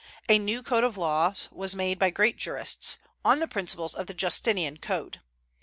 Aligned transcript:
A 0.27 0.39
new 0.39 0.63
code 0.63 0.83
of 0.83 0.97
laws 0.97 1.47
was 1.51 1.75
made 1.75 1.99
by 1.99 2.09
great 2.09 2.35
jurists, 2.35 2.97
on 3.23 3.37
the 3.37 3.47
principles 3.47 3.93
of 3.93 4.07
the 4.07 4.15
Justinian 4.15 4.77
Code. 4.77 5.19